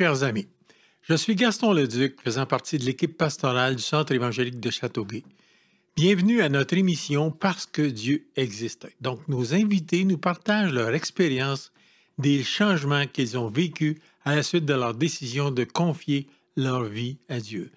[0.00, 0.48] Chers amis.
[1.02, 5.24] Je suis Gaston Leduc, faisant partie de l'équipe pastorale du Centre évangélique de Châteauguay.
[5.94, 8.94] Bienvenue à notre émission Parce que Dieu existait.
[9.02, 11.70] Donc, nos invités nous partagent leur expérience
[12.16, 17.18] des changements qu'ils ont vécus à la suite de leur décision de confier leur vie
[17.28, 17.70] à Dieu.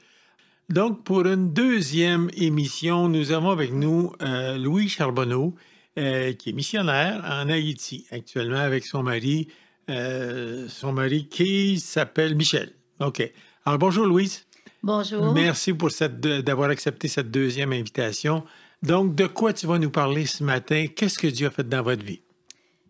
[0.69, 5.55] Donc, pour une deuxième émission, nous avons avec nous euh, Louis Charbonneau,
[5.99, 9.49] euh, qui est missionnaire en Haïti actuellement avec son mari,
[9.89, 12.71] euh, son mari qui s'appelle Michel.
[12.99, 13.21] OK.
[13.65, 14.45] Alors, bonjour Louise.
[14.81, 15.33] Bonjour.
[15.33, 18.43] Merci pour d'avoir accepté cette deuxième invitation.
[18.81, 20.87] Donc, de quoi tu vas nous parler ce matin?
[20.93, 22.21] Qu'est-ce que Dieu a fait dans votre vie?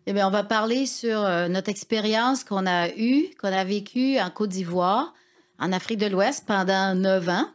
[0.06, 4.28] Eh bien, on va parler sur notre expérience qu'on a eue, qu'on a vécue en
[4.28, 5.14] Côte d'Ivoire,
[5.58, 7.46] en Afrique de l'Ouest pendant neuf ans.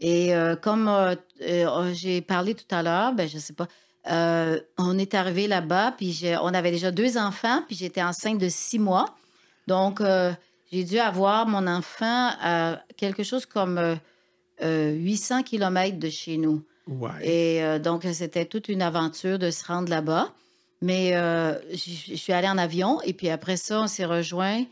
[0.00, 3.66] Et euh, comme euh, euh, j'ai parlé tout à l'heure, ben, je sais pas,
[4.08, 8.78] on est arrivé là-bas, puis on avait déjà deux enfants, puis j'étais enceinte de six
[8.78, 9.16] mois.
[9.66, 10.02] Donc,
[10.72, 13.98] j'ai dû avoir mon enfant à quelque chose comme
[14.62, 16.62] 800 km de chez nous.
[17.22, 20.32] Et donc, c'était toute une aventure de se rendre là-bas.
[20.80, 21.12] Mais
[21.72, 24.64] je suis allée en avion, et puis après ça, on s'est rejoint.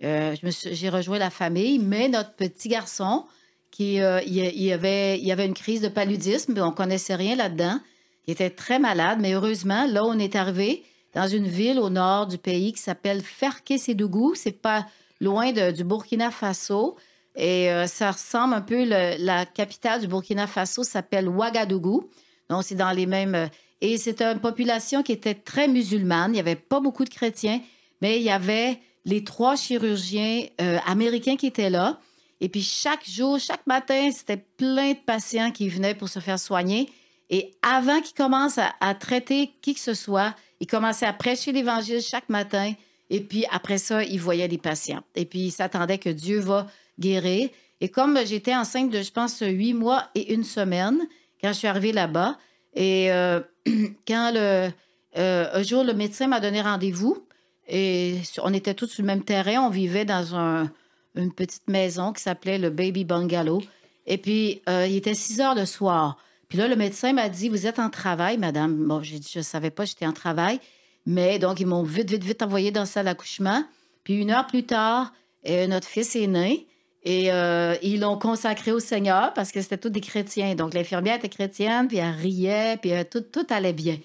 [0.00, 3.24] j'ai rejoint la famille, mais notre petit garçon,
[3.72, 7.16] qui euh, il, y avait, il y avait une crise de paludisme, mais on connaissait
[7.16, 7.80] rien là-dedans.
[8.26, 10.84] Il était très malade, mais heureusement, là, on est arrivé
[11.14, 14.34] dans une ville au nord du pays qui s'appelle Ferke-Sédougou.
[14.34, 14.86] C'est pas
[15.20, 16.96] loin du Burkina Faso.
[17.34, 22.08] Et euh, ça ressemble un peu, la capitale du Burkina Faso s'appelle Ouagadougou.
[22.48, 23.34] Donc, c'est dans les mêmes...
[23.34, 23.46] Euh,
[23.80, 26.30] et c'est une population qui était très musulmane.
[26.30, 27.60] Il n'y avait pas beaucoup de chrétiens,
[28.00, 30.46] mais il y avait les trois chirurgiens
[30.86, 31.98] américains qui étaient là.
[32.40, 36.38] Et puis chaque jour, chaque matin, c'était plein de patients qui venaient pour se faire
[36.38, 36.90] soigner.
[37.32, 42.02] Et avant qu'ils commencent à, traiter qui que ce soit, ils commençaient à prêcher l'Évangile
[42.02, 42.74] chaque matin.
[43.08, 45.02] Et puis après ça, ils voyaient les patients.
[45.14, 46.66] Et puis ils s'attendaient que Dieu va
[47.00, 47.48] guérir.
[47.80, 51.00] Et comme j'étais enceinte de, je pense, huit mois et une semaine
[51.40, 52.36] quand je suis arrivée là-bas,
[52.74, 53.40] et euh,
[54.06, 54.70] quand le,
[55.16, 57.26] euh, un jour le médecin m'a donné rendez-vous,
[57.66, 60.70] et on était tous sur le même terrain, on vivait dans un,
[61.14, 63.62] une petite maison qui s'appelait le Baby Bungalow.
[64.06, 66.18] Et puis, euh, il était 6 heures le soir.
[66.52, 68.76] Puis là, le médecin m'a dit, vous êtes en travail, madame.
[68.86, 70.60] Bon, j'ai dit, je ne savais pas, j'étais en travail.
[71.06, 73.64] Mais donc, ils m'ont vite, vite, vite envoyé dans la salle d'accouchement.
[74.04, 75.14] Puis une heure plus tard,
[75.48, 76.66] euh, notre fils est né.
[77.04, 80.54] Et euh, ils l'ont consacré au Seigneur parce que c'était tous des chrétiens.
[80.54, 83.96] Donc, l'infirmière était chrétienne, puis elle riait, puis tout, tout allait bien.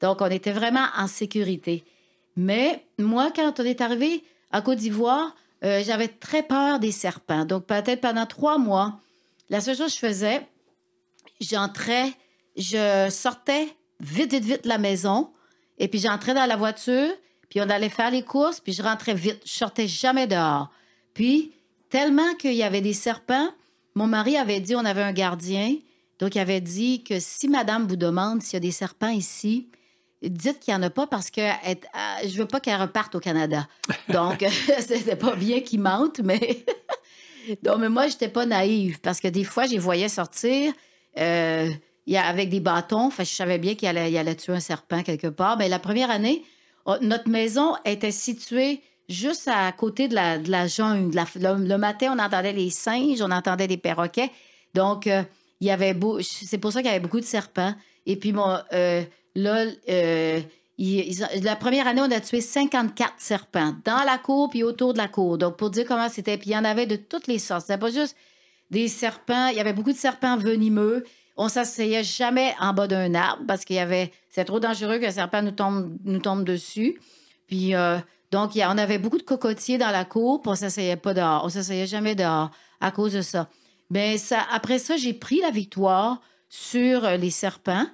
[0.00, 1.82] Donc, on était vraiment en sécurité.
[2.36, 4.22] Mais moi, quand on est arrivé
[4.52, 5.34] à Côte d'Ivoire,
[5.64, 7.44] euh, j'avais très peur des serpents.
[7.44, 9.00] Donc, peut-être pendant trois mois,
[9.50, 10.46] la seule chose que je faisais,
[11.40, 12.12] j'entrais,
[12.56, 13.68] je sortais
[14.00, 15.30] vite, vite, vite de la maison,
[15.78, 17.10] et puis j'entrais dans la voiture,
[17.48, 19.40] puis on allait faire les courses, puis je rentrais vite.
[19.44, 20.70] Je sortais jamais dehors.
[21.14, 21.52] Puis,
[21.88, 23.48] tellement qu'il y avait des serpents,
[23.94, 25.76] mon mari avait dit, on avait un gardien,
[26.18, 29.68] donc il avait dit que si madame vous demande s'il y a des serpents ici,
[30.22, 31.40] dites qu'il n'y en a pas parce que
[32.24, 33.68] je veux pas qu'elle reparte au Canada.
[34.08, 34.44] Donc,
[34.80, 36.64] c'était pas bien qu'il mente, mais.
[37.62, 40.72] Donc, mais moi, j'étais pas naïve parce que des fois, je les voyais sortir
[41.18, 41.70] euh,
[42.14, 43.10] avec des bâtons.
[43.18, 45.56] Je savais bien qu'il allait, allait, tuer un serpent quelque part.
[45.56, 46.42] Mais la première année,
[47.00, 51.18] notre maison était située juste à côté de la, jungle.
[51.36, 54.30] le, matin, on entendait les singes, on entendait des perroquets.
[54.74, 55.22] Donc, euh,
[55.60, 57.74] il y avait beau, c'est pour ça qu'il y avait beaucoup de serpents.
[58.06, 59.02] Et puis, mon, euh,
[59.38, 59.66] Là,
[61.42, 65.06] la première année, on a tué 54 serpents dans la cour puis autour de la
[65.06, 65.38] cour.
[65.38, 66.36] Donc, pour dire comment c'était.
[66.38, 67.62] Puis il y en avait de toutes les sortes.
[67.62, 68.16] C'était pas juste
[68.70, 69.48] des serpents.
[69.48, 71.04] Il y avait beaucoup de serpents venimeux.
[71.36, 74.12] On s'asseyait jamais en bas d'un arbre parce qu'il y avait.
[74.30, 77.00] C'est trop dangereux qu'un serpent nous tombe, nous tombe dessus.
[77.46, 77.98] Puis, euh,
[78.30, 81.42] donc, y on avait beaucoup de cocotiers dans la cour, puis on s'asseyait pas dehors.
[81.44, 82.50] On s'asseyait jamais dehors
[82.80, 83.48] à cause de ça.
[83.90, 87.86] Mais ça, après ça, j'ai pris la victoire sur les serpents.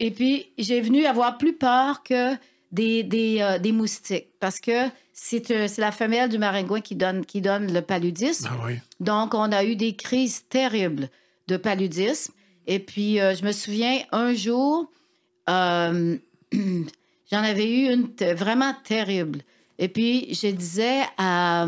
[0.00, 2.34] Et puis, j'ai venu avoir plus peur que
[2.72, 7.40] des, des, euh, moustiques parce que euh, c'est la femelle du maringouin qui donne, qui
[7.40, 8.50] donne le paludisme.
[8.50, 8.68] Ah
[8.98, 11.08] Donc, on a eu des crises terribles
[11.46, 12.32] de paludisme.
[12.66, 14.90] Et puis, euh, je me souviens, un jour,
[15.48, 16.18] j'en
[17.32, 19.42] avais eu une vraiment terrible.
[19.78, 21.66] Et puis, je disais à,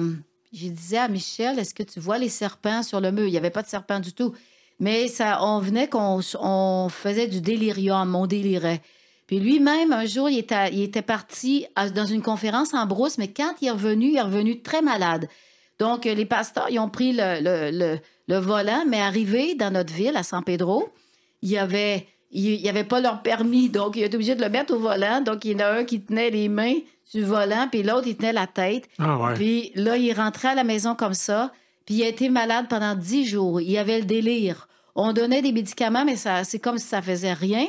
[0.52, 3.26] je disais à Michel, est-ce que tu vois les serpents sur le mur?
[3.26, 4.34] Il n'y avait pas de serpents du tout.
[4.80, 8.82] Mais ça, on venait qu'on on faisait du délirium, on délirait.
[9.26, 13.28] Puis lui-même, un jour, il était, il était parti dans une conférence en brousse, mais
[13.28, 15.28] quand il est revenu, il est revenu très malade.
[15.78, 20.16] Donc, les pasteurs, ils ont pris le, le, le, volant, mais arrivé dans notre ville,
[20.16, 20.88] à San Pedro,
[21.42, 24.50] il y avait il n'y avait pas leur permis, donc il était obligé de le
[24.50, 25.20] mettre au volant.
[25.20, 26.74] Donc, il y en a un qui tenait les mains
[27.04, 28.88] sur le volant, puis l'autre, il tenait la tête.
[28.98, 29.34] Ah ouais.
[29.34, 31.52] Puis là, il rentrait à la maison comme ça,
[31.84, 33.60] puis il a été malade pendant dix jours.
[33.60, 34.68] Il avait le délire.
[34.94, 37.66] On donnait des médicaments, mais ça, c'est comme si ça faisait rien.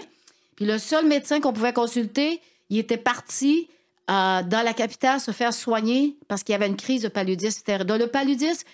[0.57, 3.69] Puis le seul médecin qu'on pouvait consulter, il était parti
[4.09, 7.61] euh, dans la capitale se faire soigner parce qu'il y avait une crise de paludisme.
[7.85, 8.65] Dans le paludisme,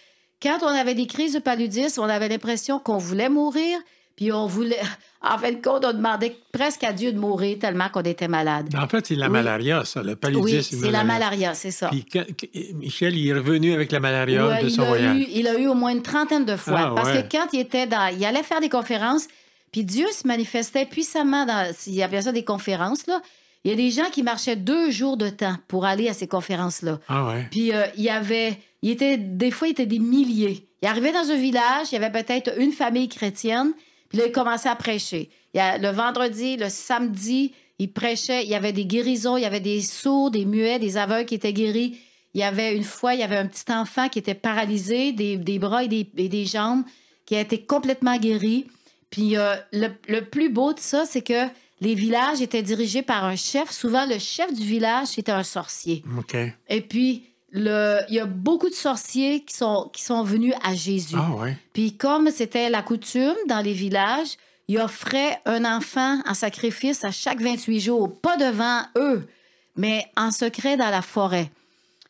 [0.41, 3.77] quand on avait des crises de paludisme, on avait l'impression qu'on voulait mourir,
[4.15, 4.79] puis on voulait...
[5.25, 8.75] En fin de compte, on demandait presque à Dieu de mourir tellement qu'on était malade.
[8.77, 9.31] En fait, c'est la Oui.
[9.31, 10.75] malaria, ça, le paludisme.
[10.75, 11.87] Oui, c'est la malaria, c'est ça.
[11.87, 15.15] Puis quand- que- Michel, il est revenu avec la malaria Ouais, de son voyage.
[15.15, 16.77] eu, il a eu au moins une trentaine de fois.
[16.77, 17.23] Ah, parce ouais.
[17.23, 18.13] que quand il était dans.
[18.13, 19.29] Il allait faire des conférences,
[19.73, 21.73] puis Dieu se manifestait puissamment dans.
[21.87, 23.21] Il appelait ça des conférences, là.
[23.65, 26.27] Il y a des gens qui marchaient deux jours de temps pour aller à ces
[26.27, 26.99] conférences-là.
[27.07, 27.47] Ah ouais.
[27.49, 28.59] Puis euh, il y avait.
[28.81, 30.67] Il était, des fois, il était des milliers.
[30.81, 33.71] Il arrivait dans un village, il y avait peut-être une famille chrétienne,
[34.09, 35.29] puis là, il commençait à prêcher.
[35.53, 38.43] Il y a, le vendredi, le samedi, il prêchait.
[38.43, 41.35] Il y avait des guérisons, il y avait des sourds, des muets, des aveugles qui
[41.35, 41.97] étaient guéris.
[42.33, 45.37] Il y avait une fois, il y avait un petit enfant qui était paralysé, des,
[45.37, 46.83] des bras et des, et des jambes,
[47.25, 48.67] qui a été complètement guéri.
[49.13, 51.47] Puis euh, le, le plus beau de ça, c'est que
[51.81, 53.69] les villages étaient dirigés par un chef.
[53.69, 56.03] Souvent, le chef du village, c'était un sorcier.
[56.17, 56.35] OK.
[56.67, 60.73] Et puis, le, il y a beaucoup de sorciers qui sont, qui sont venus à
[60.73, 61.15] Jésus.
[61.15, 61.55] Ah ouais.
[61.73, 64.35] Puis, comme c'était la coutume dans les villages,
[64.67, 69.27] il offrait un enfant en sacrifice à chaque 28 jours, pas devant eux,
[69.75, 71.51] mais en secret dans la forêt.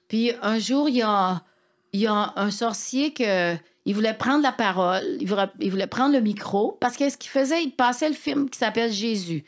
[0.07, 1.41] Puis, un jour, il y a,
[1.91, 3.57] il y a un sorcier que.
[3.85, 7.17] Il voulait prendre la parole, il voulait, il voulait prendre le micro, parce que ce
[7.17, 9.43] qu'il faisait, il passait le film qui s'appelle Jésus.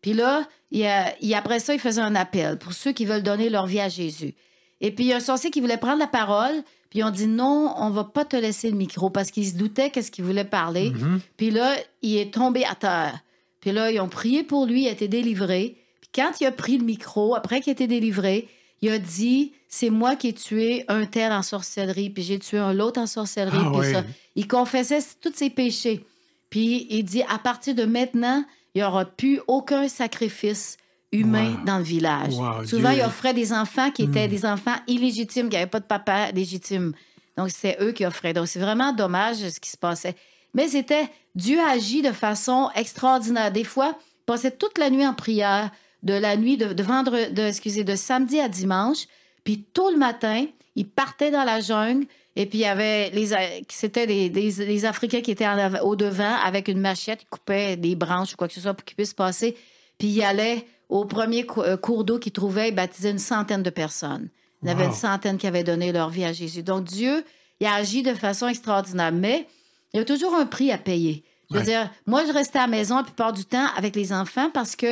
[0.00, 0.88] Puis là, il,
[1.20, 3.88] il- après ça, il faisait un appel pour ceux qui veulent donner leur vie à
[3.88, 4.34] Jésus.
[4.80, 7.26] Et puis, il y a un sorcier qui voulait prendre la parole, puis on dit
[7.26, 10.44] non, on va pas te laisser le micro parce qu'il se doutait qu'est-ce qu'il voulait
[10.44, 10.90] parler.
[10.90, 11.20] Mhm.
[11.36, 13.20] Puis là, il est tombé à terre.
[13.60, 15.76] Puis là, ils ont prié pour lui, il a été délivré.
[16.00, 18.48] Puis quand il a pris le micro, après qu'il a été délivré,
[18.82, 22.58] il a dit C'est moi qui ai tué un tel en sorcellerie, puis j'ai tué
[22.58, 24.04] un autre en sorcellerie, Ah puis ça.
[24.36, 26.04] Il confessait tous ses péchés.
[26.50, 30.76] Puis il dit À partir de maintenant, il n'y aura plus aucun sacrifice
[31.10, 31.64] humain Wow.
[31.64, 32.34] dans le village.
[32.34, 34.30] Wow, Souvent, Dieu- il offrait des enfants qui étaient Hmm.
[34.30, 36.92] des enfants illégitimes, qui n'avaient pas de papa légitime.
[37.38, 38.34] Donc, c'était eux qui offraient.
[38.34, 40.14] Donc, c'est vraiment dommage ce qui se passait.
[40.52, 43.50] Mais c'était Dieu agit de façon extraordinaire.
[43.50, 45.70] Des fois, il passait toute la nuit en prière,
[46.02, 49.06] de la nuit de, de vendre, de, excusez, de samedi à dimanche.
[49.44, 50.46] Puis tôt le matin,
[50.76, 52.06] il partait dans la jungle.
[52.34, 53.28] Et puis, il y avait les,
[53.68, 57.76] c'était des, des- des Africains qui étaient en au devant avec une machette, ils coupaient
[57.76, 59.54] des branches ou quoi que ce soit pour qu'ils puissent passer.
[59.98, 63.70] Puis, il allait au premier euh, cours d'eau qu'il trouvait, il baptisait une centaine de
[63.70, 64.28] personnes.
[64.62, 66.62] Il y avait une centaine qui avaient donné leur vie à Jésus.
[66.62, 67.24] Donc, Dieu,
[67.60, 69.10] il a agi de façon extraordinaire.
[69.12, 69.46] Mais
[69.92, 71.24] il y a toujours un prix à payer.
[71.50, 71.66] Je veux Ouais.
[71.66, 74.74] dire, moi, je restais à la maison la plupart du temps avec les enfants parce
[74.76, 74.86] que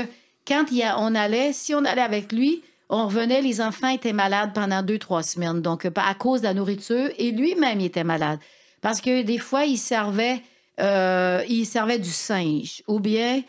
[0.47, 3.89] quand il y a- on allait, si on allait avec lui, on revenait, les enfants
[3.89, 5.63] étaient malades pendant deux, trois semaines.
[5.63, 8.39] Donc, euh, à cause de la nourriture, et lui-même, il était malade.
[8.83, 10.43] Parce que des fois, il servait,
[10.81, 12.83] euh, il servait du singe.
[12.89, 13.43] Ou bien,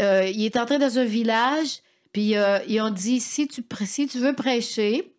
[0.00, 1.80] euh, il est entré dans un village,
[2.12, 5.12] puis euh, ils ont dit si tu, pr- si tu veux prêcher,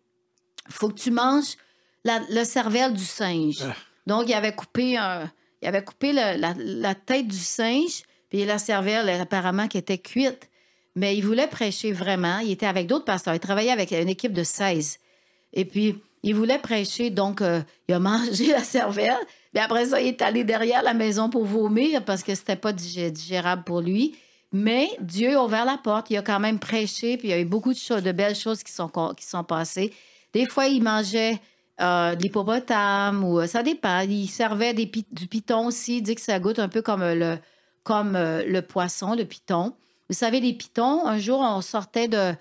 [0.68, 1.56] faut que tu manges
[2.04, 3.62] la- le cervelle du singe.
[3.62, 3.74] Ah.
[4.06, 5.30] Donc, il avait coupé, un,
[5.62, 9.98] il avait coupé le- la, la tête du singe, puis la cervelle, apparemment, qui était
[9.98, 10.47] cuite.
[10.98, 12.40] Mais il voulait prêcher vraiment.
[12.40, 13.32] Il était avec d'autres pasteurs.
[13.34, 14.98] Il travaillait avec une équipe de 16.
[15.52, 19.16] Et puis, il voulait prêcher, donc euh, il a mangé la cervelle.
[19.54, 22.72] Mais après ça, il est allé derrière la maison pour vomir parce que c'était pas
[22.72, 24.16] digé- digérable pour lui.
[24.50, 26.10] Mais Dieu a ouvert la porte.
[26.10, 28.34] Il a quand même prêché, puis il y a eu beaucoup de, choses, de belles
[28.34, 28.90] choses qui sont,
[29.20, 29.92] sont passées.
[30.32, 31.38] Des fois, il mangeait
[31.80, 34.00] euh, de l'hippopotame ou euh, ça dépend.
[34.00, 34.88] Il servait du
[35.28, 35.98] piton aussi.
[35.98, 37.36] Il dit que ça goûte un peu comme le,
[37.88, 39.74] euh, le poisson, le piton.
[40.08, 42.32] Vous savez, les pitons, un jour, on sortait de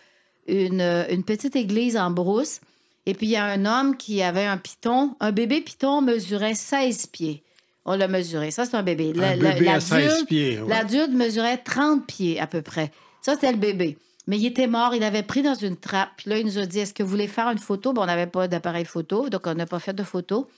[0.47, 2.61] une, une petite église en brousse.
[3.05, 5.15] Et puis, il y a un homme qui avait un piton.
[5.19, 7.43] Un bébé piton mesurait 16 pieds.
[7.85, 8.51] On l'a mesuré.
[8.51, 9.13] Ça, c'est un bébé.
[9.17, 10.59] Un Le- le- bébé à 16 l'adulte- pieds.
[10.61, 10.69] ouais.
[10.69, 12.91] L'adulte mesurait 30 pieds à peu près.
[13.21, 13.97] Ça, c'était le bébé.
[14.27, 16.09] Mais il était mort, il avait pris dans une trappe.
[16.17, 17.93] Puis là, il nous a dit Est-ce que vous voulez faire une photo?
[17.93, 20.49] Bon, On n'avait pas d'appareil photo, donc on n'a pas fait de photo.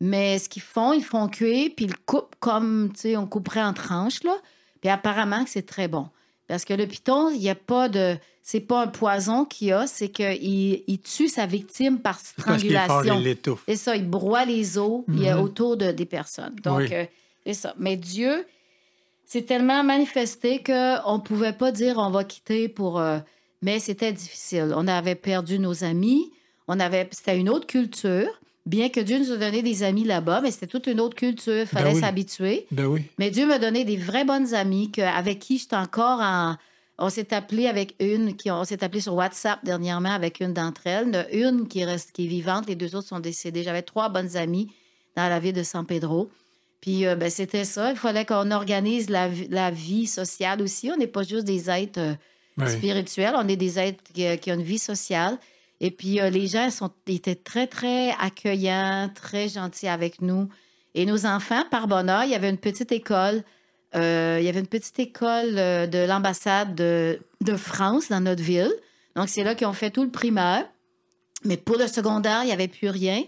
[0.00, 3.62] Mais ce qu'ils font, ils font cuire, puis ils coupent comme, tu sais, on couperait
[3.62, 4.36] en tranches, là.
[4.82, 6.08] Puis apparemment que c'est très bon.
[6.46, 8.16] Parce que le piton, il n'y a pas de.
[8.42, 13.14] C'est pas un poison qu'il a, c'est qu'il il tue sa victime par C'est strangulation.
[13.20, 13.58] il.
[13.66, 15.42] C'est ça, il broie les os il y a Mhm.
[15.42, 16.54] autour de, des personnes.
[16.62, 16.88] Donc, Oui.
[16.92, 17.04] euh,
[17.46, 17.74] c'est ça.
[17.78, 18.44] Mais Dieu
[19.24, 23.00] s'est tellement manifesté qu'on ne pouvait pas dire on va quitter pour.
[23.00, 23.18] euh,
[23.62, 24.74] mais c'était difficile.
[24.76, 26.30] On avait perdu nos amis,
[26.68, 28.28] on avait, c'était une autre culture.
[28.66, 31.60] Bien que Dieu nous a donné des amis là-bas, mais c'était toute une autre culture,
[31.62, 32.00] il fallait Ben oui.
[32.00, 32.66] s'habituer.
[32.70, 33.02] Ben oui.
[33.18, 36.56] Mais Dieu m'a donné des vraies bonnes amies que, avec qui je suis encore en.
[36.96, 40.82] On s'est appelé avec une, qui, on s'est appelé sur WhatsApp dernièrement avec une d'entre
[40.86, 41.08] elles.
[41.32, 43.64] Il y en a une qui reste, qui est vivante, les deux autres sont décédées.
[43.64, 44.70] J'avais trois bonnes amies
[45.16, 46.30] dans la ville de San Pedro.
[46.80, 47.90] Puis euh, ben, c'était ça.
[47.90, 50.88] Il fallait qu'on organise la, vi- la vie sociale aussi.
[50.92, 51.98] On n'est pas juste des êtres
[52.60, 55.38] euh, spirituels, on est des êtres qui, qui ont une vie sociale.
[55.86, 60.48] Et puis euh, les gens sont, étaient très, très accueillants, très gentils avec nous.
[60.94, 63.42] Et nos enfants, par bonheur, il y avait une petite école.
[63.94, 68.42] euh, il y avait une petite école euh, de l'ambassade de, de France dans notre
[68.42, 68.72] ville.
[69.14, 70.66] Donc, c'est là qu'ils ont fait tout le primaire.
[71.44, 73.22] Mais pour le secondaire, il n'y avait plus rien.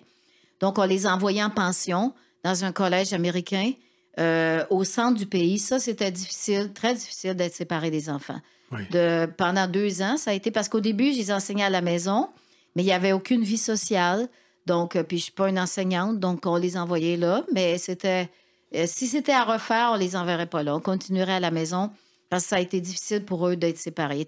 [0.61, 3.73] Donc, on les envoyait en pension dans un collège américain
[4.19, 5.59] euh, au centre du pays.
[5.59, 8.41] Ça, c'était difficile, très difficile d'être séparé des enfants.
[8.73, 8.81] Oui.
[8.91, 11.83] De, pendant deux ans, ça a été parce qu'au début, je les enseignais à la
[11.83, 12.29] maison,
[12.77, 14.29] mais il n'y avait aucune vie sociale.
[14.67, 17.45] Donc, euh, puis je ne suis pas une enseignante, donc on les envoyait là.
[17.53, 18.29] Mais c'était.
[18.75, 20.77] euh, si c'était à refaire, on les enverrait pas là.
[20.77, 21.91] On continuerait à la maison
[22.29, 24.27] parce que ça a été difficile pour eux d'être séparés.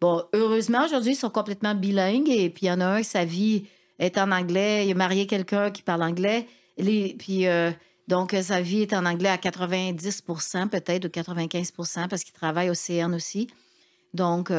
[0.00, 3.24] Bon, heureusement, aujourd'hui, ils sont complètement bilingues et puis il y en a un, sa
[3.24, 3.64] vie
[4.00, 4.86] est en anglais.
[4.86, 6.48] Il a marié quelqu'un qui parle anglais.
[6.76, 7.70] Puis, euh,
[8.08, 10.22] donc, sa vie est en anglais à 90
[10.70, 11.72] peut-être ou 95
[12.10, 13.46] parce qu'il travaille au CN aussi.
[14.14, 14.50] Donc,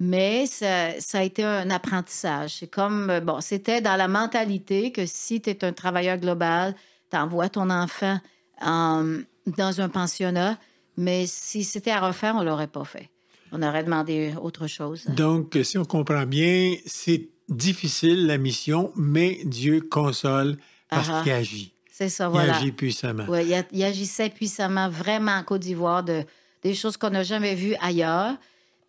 [0.00, 2.56] mais ça, ça a été un apprentissage.
[2.60, 6.74] C'est comme, euh, bon, c'était dans la mentalité que si tu es un travailleur global,
[7.10, 8.18] tu envoies ton enfant
[8.60, 9.18] en-
[9.56, 10.58] dans un pensionnat,
[10.96, 13.08] mais si c'était à refaire, on l'aurait pas fait.
[13.50, 15.04] On aurait demandé autre chose.
[15.06, 20.58] Donc, si on comprend bien, c'est difficile la mission, mais Dieu console
[20.90, 21.72] parce qu'il agit.
[21.90, 22.56] C'est ça, Il voilà.
[22.56, 23.24] agit puissamment.
[23.24, 26.24] Ouais, il, il agissait puissamment vraiment en Côte d'Ivoire de
[26.62, 28.34] des choses qu'on n'a jamais vues ailleurs.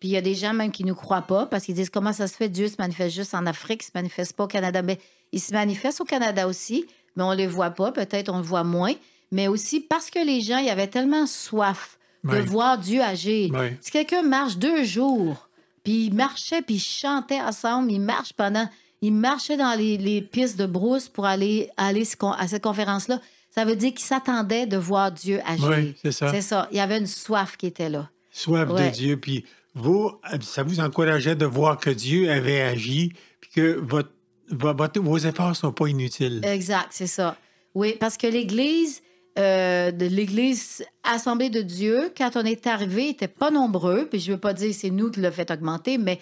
[0.00, 1.90] Puis il y a des gens même qui ne nous croient pas parce qu'ils disent
[1.90, 4.48] comment ça se fait, Dieu se manifeste juste en Afrique, il se manifeste pas au
[4.48, 4.82] Canada.
[4.82, 4.98] Mais
[5.30, 8.44] il se manifeste au Canada aussi, mais on ne le voit pas, peut-être on le
[8.44, 8.94] voit moins.
[9.30, 13.54] Mais aussi parce que les gens, il y avait tellement soif de voir Dieu agir.
[13.80, 15.48] Si quelqu'un marche deux jours,
[15.84, 18.68] puis il marchait, puis ils chantaient ensemble, ils marchent pendant...
[19.02, 23.18] Ils marchaient dans les, les pistes de brousse pour aller, aller à cette conférence-là.
[23.50, 25.68] Ça veut dire qu'ils s'attendaient de voir Dieu agir.
[25.68, 26.30] Oui, c'est ça.
[26.30, 26.68] C'est ça.
[26.70, 28.10] Il y avait une soif qui était là.
[28.30, 28.90] Soif de.
[28.90, 29.16] Dieu.
[29.16, 30.10] Puis vous,
[30.42, 34.10] ça vous encourageait de voir que Dieu avait agi, puis que votre,
[34.50, 36.40] vo- votre- vos efforts ne sont pas inutiles.
[36.44, 37.36] Exact, c'est ça.
[37.74, 39.00] Oui, parce que l'Église,
[39.38, 44.06] euh, de l'Église Assemblée de Dieu, quand on est arrivé, n'était pas nombreux.
[44.10, 46.18] Puis je ne veux pas dire que c'est nous qui l'a fait augmenter, mais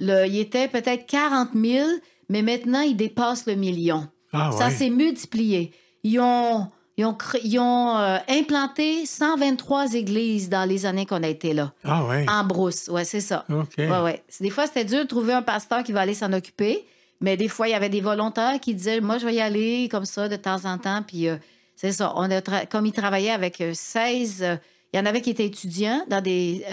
[0.00, 1.88] le, il était peut-être 40 000,
[2.28, 4.08] mais maintenant, il dépasse le million.
[4.32, 4.70] Ah Ça ouais.
[4.74, 5.72] s'est multiplié.
[6.02, 11.22] Ils ont, ils ont, cré- ils ont euh, implanté 123 églises dans les années qu'on
[11.22, 12.26] a été là, Ah ouais.
[12.28, 12.90] en brousse.
[12.92, 13.44] Oui, c'est ça.
[13.48, 13.68] OK.
[13.78, 14.22] Ouais, ouais.
[14.40, 16.84] Des fois, c'était dur de trouver un pasteur qui va aller s'en occuper,
[17.20, 19.88] mais des fois, il y avait des volontaires qui disaient Moi, je vais y aller
[19.90, 21.02] comme ça de temps en temps.
[21.06, 21.36] Puis euh,
[21.76, 22.12] c'est ça.
[22.16, 24.56] On a tra- Comme ils travaillaient avec euh, 16, euh,
[24.92, 26.64] il y en avait qui étaient étudiants dans des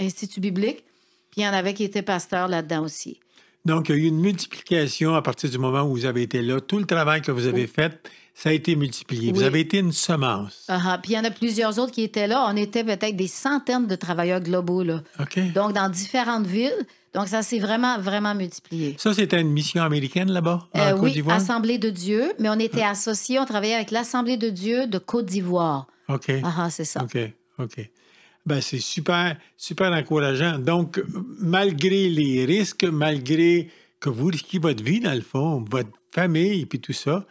[0.00, 0.84] instituts bibliques,
[1.30, 3.20] puis il y en avait qui étaient pasteurs là-dedans aussi.
[3.68, 6.42] Donc, il y a eu une multiplication à partir du moment où vous avez été
[6.42, 6.60] là.
[6.60, 8.00] Tout le travail que vous avez fait,
[8.34, 9.30] ça a été multiplié.
[9.32, 10.64] Vous avez été une semence.
[10.68, 10.98] Ah, ah.
[11.02, 12.46] Puis il y en a plusieurs autres qui étaient là.
[12.48, 15.02] On était peut-être des centaines de travailleurs globaux, là.
[15.20, 15.52] OK.
[15.52, 16.86] Donc, dans différentes villes.
[17.14, 18.94] Donc, ça s'est vraiment, vraiment multiplié.
[18.98, 21.36] Ça, c'était une mission américaine là-bas, en Euh, Côte oui, d'Ivoire?
[21.36, 25.24] Assemblée de Dieu, mais on était associés, on travaillait avec l'Assemblée de Dieu de Côte
[25.26, 25.86] d'Ivoire.
[26.08, 26.30] OK.
[26.44, 27.02] Ah, ah, c'est ça.
[27.02, 27.18] OK.
[27.58, 27.90] OK.
[28.48, 30.58] Ben, c'est super, super encourageant.
[30.58, 31.02] Donc,
[31.38, 33.68] malgré les risques, malgré
[34.00, 37.26] que vous risquiez votre vie, dans le fond, votre famille puis tout ça,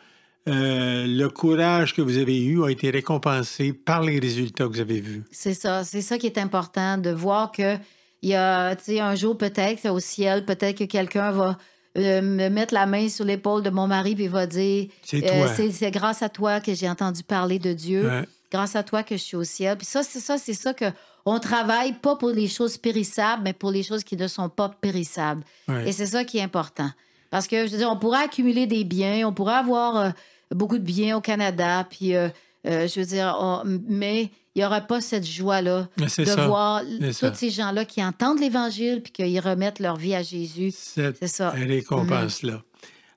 [0.48, 4.80] euh, le courage que vous avez eu a été récompensé par les résultats que vous
[4.80, 5.24] avez vus.
[5.32, 5.84] C'est ça.
[5.84, 7.78] C'est ça qui est important, de voir que
[8.22, 11.58] il y a, tu sais, un jour peut-être au ciel, peut-être que quelqu'un va
[11.98, 15.90] euh, me mettre la main sur l'épaule de mon mari puis va dire C'est euh,
[15.90, 18.08] grâce à toi que j'ai entendu parler de Dieu.
[18.08, 18.24] Ouais.
[18.51, 19.77] Grâce à toi que je suis au ciel.
[19.77, 20.86] Puis ça, c'est ça, c'est ça que
[21.25, 24.70] on travaille pas pour les choses périssables, mais pour les choses qui ne sont pas
[24.70, 25.44] périssables.
[25.68, 25.89] Ouais.
[25.89, 26.89] Et c'est ça qui est important.
[27.30, 30.10] Parce que, je veux dire, on pourrait accumuler des biens, on pourrait avoir euh,
[30.51, 32.30] beaucoup de biens au Canada, puis, euh,
[32.66, 36.48] euh, je veux dire, on- mais il n'y aurait pas cette joie-là de ça.
[36.48, 37.34] voir tous ça.
[37.34, 40.74] ces gens-là qui entendent l'Évangile, puis qu'ils remettent leur vie à Jésus.
[40.74, 41.50] C'est ça.
[41.50, 42.62] récompense-là.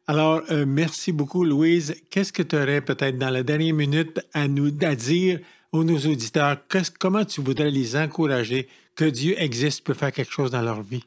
[0.07, 1.95] Alors, euh, merci beaucoup, Louise.
[2.11, 5.41] Qu'est-ce que tu aurais peut-être dans la dernière minute à nous à dire
[5.73, 6.57] aux nos auditeurs?
[6.99, 11.05] Comment tu voudrais les encourager que Dieu existe peut faire quelque chose dans leur vie?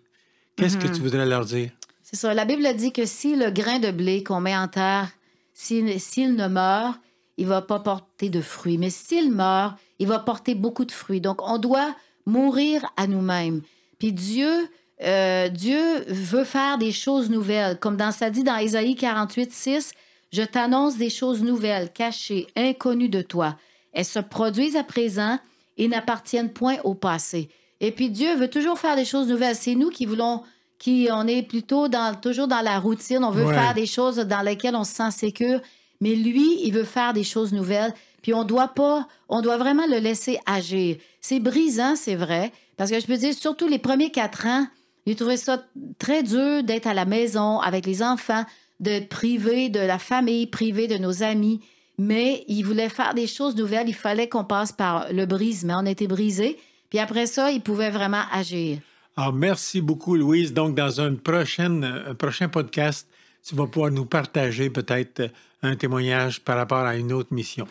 [0.56, 1.72] Qu'est-ce que tu voudrais leur dire?
[2.04, 2.34] C'est ça.
[2.34, 5.10] La Bible dit que si le grain de blé qu'on met en terre,
[5.54, 7.00] s'il s'il ne meurt,
[7.38, 8.78] il va pas porter de fruits.
[8.78, 11.22] Mais s'il meurt, il va porter beaucoup de fruits.
[11.22, 11.96] Donc, on doit
[12.26, 13.62] mourir à nous-mêmes.
[14.00, 14.68] Puis Dieu,
[15.02, 17.80] euh, Dieu veut faire des choses nouvelles.
[17.80, 19.94] Comme dans ça dit dans Ésaïe 48, 6,
[20.32, 23.56] Je t'annonce des choses nouvelles, cachées, inconnues de toi.
[23.92, 25.40] Elles se produisent à présent
[25.78, 27.50] et n'appartiennent point au passé.
[27.80, 29.56] Et puis Dieu veut toujours faire des choses nouvelles.
[29.56, 30.42] C'est nous qui voulons,
[30.80, 33.24] qui on est plutôt dans, toujours dans la routine.
[33.24, 35.60] On veut faire des choses dans lesquelles on se sent sécure.
[36.02, 37.94] Mais lui, il veut faire des choses nouvelles.
[38.22, 40.96] Puis on doit pas, on doit vraiment le laisser agir.
[41.20, 44.66] C'est brisant, c'est vrai, parce que je peux dire, surtout les premiers quatre ans,
[45.06, 45.64] j'ai trouvé ça
[46.00, 48.46] très dur d'être à la maison avec les enfants,
[48.80, 51.62] d'être privé de la famille, privé de nos amis.
[51.98, 53.90] Mais il voulait faire des choses nouvelles.
[53.90, 55.82] Il fallait qu'on passe par le brisement.
[55.84, 56.58] On était brisé.
[56.90, 58.80] Puis après ça, il pouvait vraiment agir.
[59.16, 60.54] Alors, ah, merci beaucoup, Louise.
[60.54, 63.08] Donc, dans un prochain podcast,
[63.48, 65.30] tu vas pouvoir nous partager peut-être
[65.62, 67.68] un témoignage par rapport à une autre mission.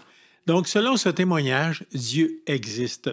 [0.47, 3.11] Donc, selon ce témoignage, Dieu existe.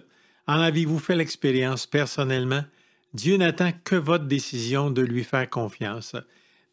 [0.48, 2.64] En avez-vous fait l'expérience personnellement?
[3.14, 6.16] Dieu n'attend que votre décision de lui faire confiance.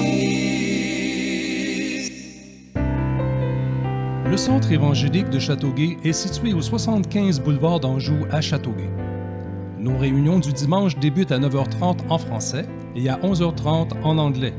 [4.26, 8.88] Le centre évangélique de Châteauguay est situé au 75 boulevard d'Anjou à Châteauguay.
[9.78, 12.64] Nos réunions du dimanche débutent à 9h30 en français
[12.96, 14.54] et à 11h30 en anglais.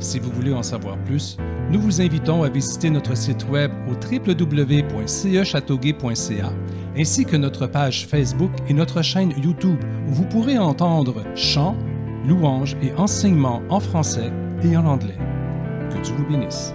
[0.00, 1.36] Si vous voulez en savoir plus,
[1.70, 6.52] nous vous invitons à visiter notre site web au www.cechâteauguay.ca
[6.96, 9.78] ainsi que notre page Facebook et notre chaîne YouTube
[10.08, 11.76] où vous pourrez entendre chants,
[12.26, 14.32] louanges et enseignements en français
[14.64, 15.18] et en anglais.
[15.90, 16.74] Que Dieu vous bénisse.